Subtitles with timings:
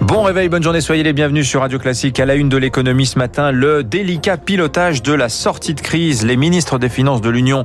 [0.00, 2.20] Bon réveil, bonne journée, soyez les bienvenus sur Radio Classique.
[2.20, 6.24] À la une de l'économie ce matin, le délicat pilotage de la sortie de crise.
[6.24, 7.64] Les ministres des Finances de l'Union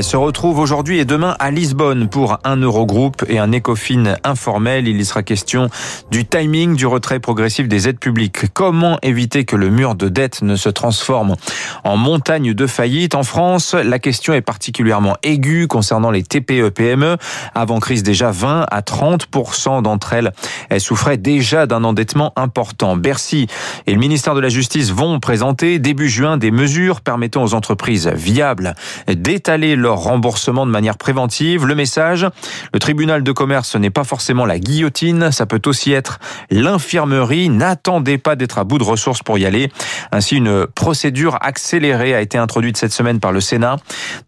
[0.00, 4.88] se retrouvent aujourd'hui et demain à Lisbonne pour un Eurogroupe et un ECOFIN informel.
[4.88, 5.68] Il y sera question
[6.10, 8.52] du timing du retrait progressif des aides publiques.
[8.54, 11.36] Comment éviter que le mur de dette ne se transforme
[11.84, 17.18] en montagne de faillite En France, la question est particulièrement aiguë concernant les TPE-PME.
[17.54, 20.32] Avant crise, déjà 20 à 30% d'entre elles,
[20.78, 22.96] souffraient déjà endettement important.
[22.96, 23.48] Bercy
[23.86, 28.08] et le ministère de la Justice vont présenter début juin des mesures permettant aux entreprises
[28.08, 28.74] viables
[29.08, 31.66] d'étaler leur remboursement de manière préventive.
[31.66, 32.26] Le message,
[32.72, 37.48] le tribunal de commerce n'est pas forcément la guillotine, ça peut aussi être l'infirmerie.
[37.48, 39.72] N'attendez pas d'être à bout de ressources pour y aller.
[40.12, 43.76] Ainsi, une procédure accélérée a été introduite cette semaine par le Sénat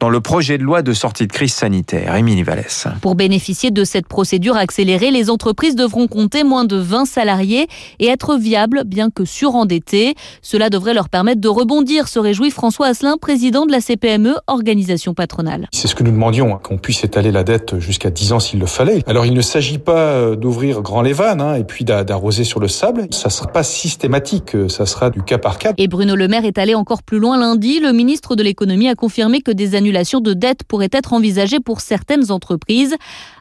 [0.00, 2.14] dans le projet de loi de sortie de crise sanitaire.
[2.16, 2.88] Émilie Vallès.
[3.02, 7.68] Pour bénéficier de cette procédure accélérée, les entreprises devront compter moins de 20 salariés et
[8.06, 10.14] être viables bien que surendettés.
[10.42, 15.14] Cela devrait leur permettre de rebondir, se réjouit François Asselin, président de la CPME, organisation
[15.14, 15.68] patronale.
[15.72, 18.60] C'est ce que nous demandions, hein, qu'on puisse étaler la dette jusqu'à 10 ans s'il
[18.60, 19.02] le fallait.
[19.06, 22.60] Alors il ne s'agit pas euh, d'ouvrir grand les vannes hein, et puis d'arroser sur
[22.60, 23.08] le sable.
[23.10, 25.72] Ça ne sera pas systématique, euh, ça sera du cas par cas.
[25.78, 27.80] Et Bruno Le Maire est allé encore plus loin lundi.
[27.80, 31.80] Le ministre de l'économie a confirmé que des annulations de dettes pourraient être envisagées pour
[31.80, 32.94] certaines entreprises.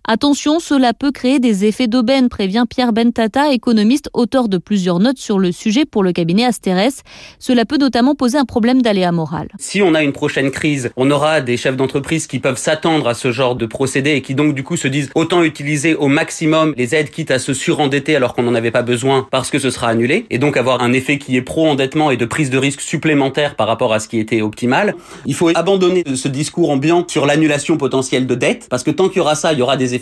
[0.08, 5.18] Attention, cela peut créer des effets d'aubaine, prévient Pierre Bentata, économiste, auteur de plusieurs notes
[5.18, 7.02] sur le sujet pour le cabinet Asterès.
[7.40, 9.48] Cela peut notamment poser un problème d'aléa moral.
[9.58, 13.16] Si on a une prochaine crise, on aura des chefs d'entreprise qui peuvent s'attendre à
[13.16, 16.76] ce genre de procédé et qui donc du coup se disent autant utiliser au maximum
[16.78, 19.72] les aides quitte à se surendetter alors qu'on n'en avait pas besoin parce que ce
[19.72, 22.82] sera annulé et donc avoir un effet qui est pro-endettement et de prise de risque
[22.82, 24.94] supplémentaire par rapport à ce qui était optimal.
[25.26, 29.18] Il faut abandonner ce discours ambiant sur l'annulation potentielle de dettes parce que tant qu'il
[29.18, 29.95] y aura ça, il y aura des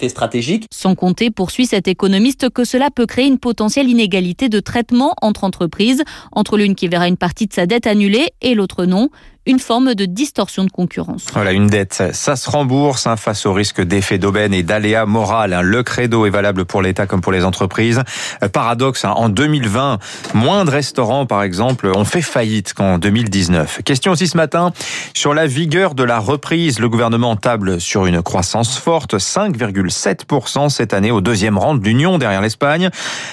[0.71, 5.43] Sans compter, poursuit cet économiste, que cela peut créer une potentielle inégalité de traitement entre
[5.43, 9.09] entreprises, entre l'une qui verra une partie de sa dette annulée et l'autre non
[9.45, 11.25] une forme de distorsion de concurrence.
[11.33, 15.53] Voilà, une dette, ça se rembourse hein, face au risque d'effet d'aubaine et d'aléa moral.
[15.53, 15.61] Hein.
[15.61, 18.01] Le credo est valable pour l'État comme pour les entreprises.
[18.41, 19.99] Euh, paradoxe, hein, en 2020,
[20.33, 23.81] moins de restaurants, par exemple, ont fait faillite qu'en 2019.
[23.83, 24.71] Question aussi ce matin
[25.13, 26.79] sur la vigueur de la reprise.
[26.79, 32.17] Le gouvernement table sur une croissance forte, 5,7% cette année au deuxième rang de l'Union
[32.17, 32.89] derrière l'Espagne.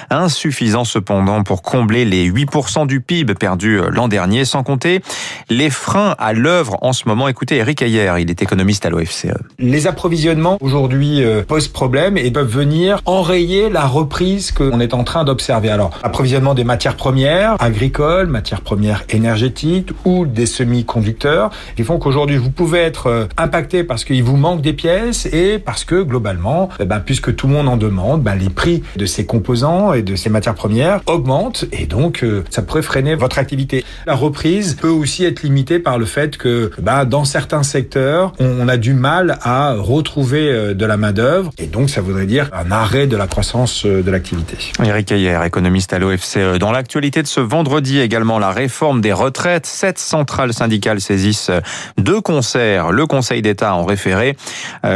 [0.09, 5.01] Insuffisant cependant pour combler les 8% du PIB perdu euh, l'an dernier, sans compter
[5.49, 7.27] les freins à l'œuvre en ce moment.
[7.27, 9.27] Écoutez Eric Ayer, il est économiste à l'OFCE.
[9.59, 15.03] Les approvisionnements aujourd'hui euh, posent problème et peuvent venir enrayer la reprise qu'on est en
[15.03, 15.69] train d'observer.
[15.69, 22.37] Alors, approvisionnement des matières premières agricoles, matières premières énergétiques ou des semi-conducteurs qui font qu'aujourd'hui
[22.37, 26.69] vous pouvez être euh, impacté parce qu'il vous manque des pièces et parce que globalement,
[26.79, 30.01] eh ben, puisque tout le monde en demande, ben, les prix de ces composants et
[30.01, 33.83] de ces matières premières augmentent et donc euh, ça pourrait freiner votre activité.
[34.05, 38.67] La reprise peut aussi être limitée par le fait que bah, dans certains secteurs, on
[38.67, 42.71] a du mal à retrouver euh, de la main-d'œuvre et donc ça voudrait dire un
[42.71, 44.57] arrêt de la croissance euh, de l'activité.
[44.83, 46.57] Eric Ayer, économiste à l'OFCE.
[46.59, 49.65] Dans l'actualité de ce vendredi également, la réforme des retraites.
[49.65, 51.61] Sept centrales syndicales saisissent euh,
[51.97, 54.35] deux concerts le Conseil d'État en référé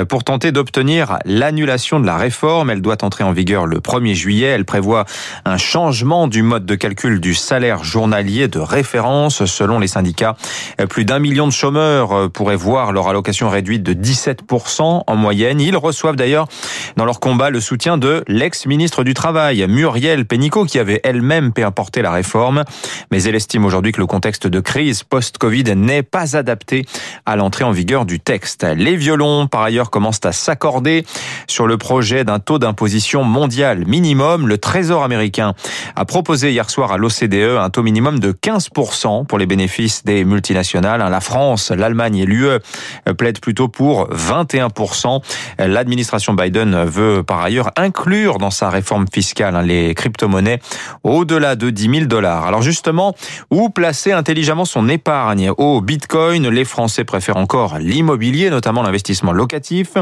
[0.09, 2.69] pour tenter d'obtenir l'annulation de la réforme.
[2.69, 4.47] Elle doit entrer en vigueur le 1er juillet.
[4.47, 5.05] Elle prévoit
[5.45, 10.35] un changement du mode de calcul du salaire journalier de référence selon les syndicats.
[10.89, 15.61] Plus d'un million de chômeurs euh, pourraient voir leur allocation réduite de 17% en moyenne.
[15.61, 16.47] Ils reçoivent d'ailleurs
[16.97, 22.01] dans leur combat le soutien de l'ex-ministre du Travail, Muriel Pénicaud, qui avait elle-même apporté
[22.01, 22.63] la réforme.
[23.11, 26.85] Mais elle estime aujourd'hui que le contexte de crise post-Covid n'est pas adapté
[27.25, 28.63] à l'entrée en vigueur du texte.
[28.63, 31.05] Les violons, par ailleurs, commencent à s'accorder
[31.47, 34.47] sur le projet d'un taux d'imposition mondial minimum.
[34.47, 35.53] Le Trésor américain
[35.95, 40.25] a proposé hier soir à l'OCDE un taux minimum de 15% pour les bénéfices des
[40.25, 41.09] multinationales Hein.
[41.09, 42.59] La France, l'Allemagne et l'UE
[43.17, 45.21] plaident plutôt pour 21%.
[45.59, 50.59] L'administration Biden veut par ailleurs inclure dans sa réforme fiscale hein, les crypto-monnaies
[51.03, 52.45] au-delà de 10 000 dollars.
[52.45, 53.15] Alors justement,
[53.51, 55.51] où placer intelligemment son épargne?
[55.57, 59.93] Au Bitcoin, les Français préfèrent encore l'immobilier, notamment l'investissement locatif.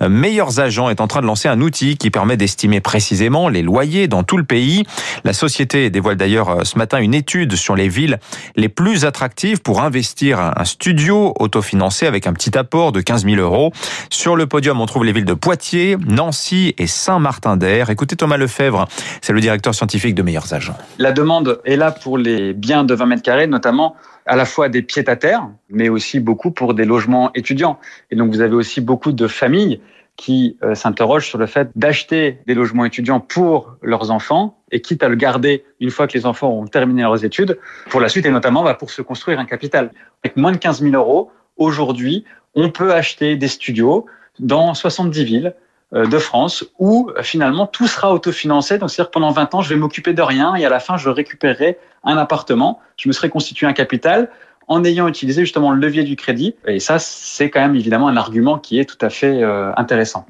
[0.00, 4.08] Meilleurs Agents est en train de lancer un outil qui permet d'estimer précisément les loyers
[4.08, 4.84] dans tout le pays.
[5.24, 8.18] La société dévoile d'ailleurs euh, ce matin une étude sur les villes
[8.56, 13.36] les plus attractives pour investir un studio autofinancé avec un petit apport de 15 000
[13.40, 13.72] euros.
[14.10, 17.90] Sur le podium, on trouve les villes de Poitiers, Nancy et Saint-Martin-d'Air.
[17.90, 18.86] Écoutez Thomas Lefebvre,
[19.20, 20.76] c'est le directeur scientifique de Meilleurs Agents.
[20.98, 23.96] La demande est là pour les biens de 20 mètres carrés, notamment
[24.26, 27.78] à la fois des pieds à terre, mais aussi beaucoup pour des logements étudiants.
[28.10, 29.80] Et donc vous avez aussi beaucoup de familles
[30.16, 35.02] qui euh, s'interrogent sur le fait d'acheter des logements étudiants pour leurs enfants et quitte
[35.02, 37.58] à le garder une fois que les enfants ont terminé leurs études
[37.90, 39.90] pour la suite et notamment bah, pour se construire un capital.
[40.22, 42.24] Avec moins de 15 000 euros, aujourd'hui,
[42.54, 44.06] on peut acheter des studios
[44.38, 45.54] dans 70 villes
[45.94, 48.78] euh, de France où finalement tout sera autofinancé.
[48.78, 51.08] Donc c'est-à-dire pendant 20 ans, je vais m'occuper de rien et à la fin, je
[51.08, 52.80] récupérerai un appartement.
[52.96, 54.30] Je me serai constitué un capital
[54.68, 56.54] en ayant utilisé justement le levier du crédit.
[56.66, 60.26] Et ça, c'est quand même évidemment un argument qui est tout à fait euh, intéressant.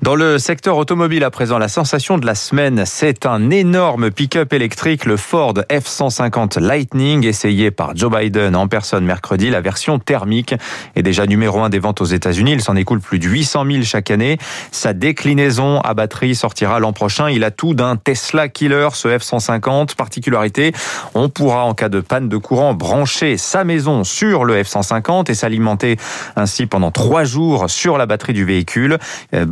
[0.00, 4.52] Dans le secteur automobile à présent, la sensation de la semaine, c'est un énorme pick-up
[4.52, 9.50] électrique, le Ford F-150 Lightning, essayé par Joe Biden en personne mercredi.
[9.50, 10.54] La version thermique
[10.94, 12.52] est déjà numéro un des ventes aux États-Unis.
[12.52, 14.38] Il s'en écoule plus de 800 000 chaque année.
[14.70, 17.28] Sa déclinaison à batterie sortira l'an prochain.
[17.28, 19.96] Il a tout d'un Tesla killer, ce F-150.
[19.96, 20.72] Particularité,
[21.14, 25.34] on pourra en cas de panne de courant brancher sa maison sur le F-150 et
[25.34, 25.96] s'alimenter
[26.36, 28.98] ainsi pendant trois jours sur la batterie du véhicule.
[29.34, 29.44] Euh,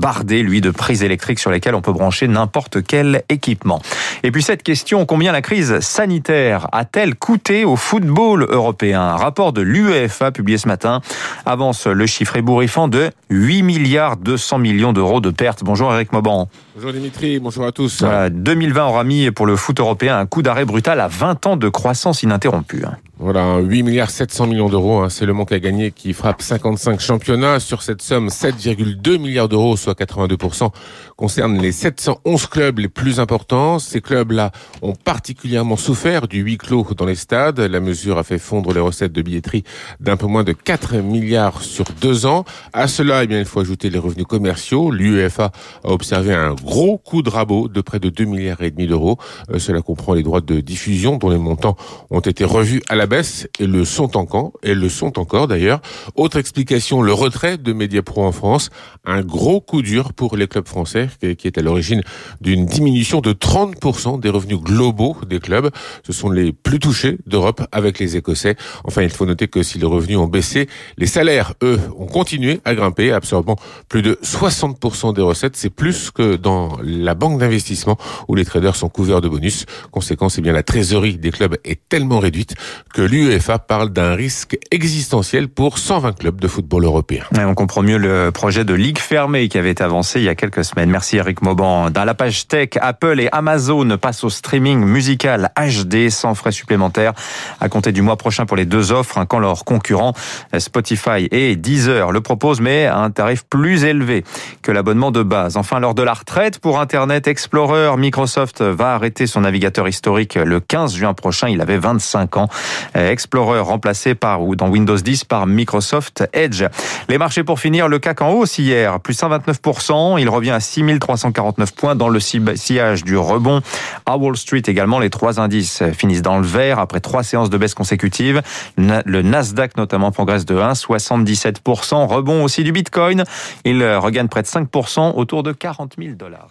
[0.43, 3.81] lui, de prises électriques sur lesquelles on peut brancher n'importe quel équipement.
[4.23, 9.01] Et puis cette question, combien la crise sanitaire a-t-elle coûté au football européen?
[9.01, 11.01] Un rapport de l'UEFA publié ce matin
[11.45, 15.65] avance le chiffre ébouriffant de 8 milliards 200 millions d'euros de pertes.
[15.65, 16.49] Bonjour Eric Mauban.
[16.75, 18.05] Bonjour Dimitri, bonjour à tous.
[18.31, 21.69] 2020 aura mis pour le foot européen un coup d'arrêt brutal à 20 ans de
[21.69, 22.85] croissance ininterrompue.
[23.19, 27.01] Voilà, 8 milliards 700 millions d'euros, hein, c'est le manque à gagner qui frappe 55
[27.01, 27.61] championnats.
[27.61, 29.95] Sur cette somme, 7,2 milliards d'euros, soit
[30.27, 30.71] 82%,
[31.17, 33.79] concernent les 711 clubs les plus importants.
[33.79, 34.53] Ces clubs-là
[34.83, 37.61] ont particulièrement souffert du huis clos dans les stades.
[37.61, 39.65] La mesure a fait fondre les recettes de billetterie
[40.01, 42.45] d'un peu moins de 4 milliards sur deux ans.
[42.73, 44.91] À cela, eh il faut ajouter les revenus commerciaux.
[44.91, 45.53] L'UEFA
[45.85, 49.19] a observé un gros coup de rabot de près de 2 milliards et demi d'euros.
[49.51, 51.77] Euh, cela comprend les droits de diffusion dont les montants
[52.11, 55.81] ont été revus à la baisse et le sont encore, et le sont encore d'ailleurs.
[56.15, 58.71] Autre explication, le retrait de Mediapro en France,
[59.05, 61.09] un gros coup dur pour les clubs français
[61.39, 62.03] qui est à l'origine
[62.41, 65.71] d'une diminution de 30% des revenus globaux des clubs.
[66.05, 68.57] Ce sont les plus touchés d'Europe avec les Écossais.
[68.85, 72.61] Enfin, il faut noter que si les revenus ont baissé, les salaires, eux, ont continué
[72.65, 73.57] à grimper, absorbant
[73.89, 75.57] plus de 60% des recettes.
[75.57, 77.97] C'est plus que dans la banque d'investissement
[78.29, 79.67] où les traders sont couverts de bonus.
[79.91, 82.55] Conséquence, eh bien, la trésorerie des clubs est tellement réduite
[82.95, 87.25] que l'UEFA parle d'un risque existentiel pour 120 clubs de football européen.
[87.37, 90.35] on comprend mieux le projet de ligue fermée qui avait été avancé il y a
[90.35, 90.91] quelques semaines.
[90.91, 91.91] Merci Eric Mauban.
[91.91, 97.13] Dans la page tech, Apple et Amazon passent au streaming musical HD sans frais supplémentaires
[97.61, 100.13] à compter du mois prochain pour les deux offres, hein, quand leurs concurrents
[100.59, 104.25] Spotify et Deezer le proposent, mais à un tarif plus élevé
[104.63, 105.57] que l'abonnement de base.
[105.57, 110.61] Enfin, lors de la retraite pour Internet Explorer, Microsoft va arrêter son navigateur historique le
[110.61, 111.49] 15 juin prochain.
[111.49, 112.49] Il avait 25 ans.
[112.97, 116.65] Euh, Explorer remplacé par ou dans Windows 10 par Microsoft Edge.
[117.09, 119.96] Les marchés pour finir, le CAC en hausse hier, plus 129%.
[120.19, 123.61] Il revient à 6349 points dans le sillage du rebond.
[124.05, 127.59] À Wall Street également, les trois indices finissent dans le vert après trois séances de
[127.59, 128.43] baisse consécutives.
[128.77, 132.07] Le Nasdaq notamment progresse de 1,77%.
[132.07, 133.25] Rebond aussi du Bitcoin.
[133.65, 136.49] Il regagne près de 5% autour de 40 000 dollars.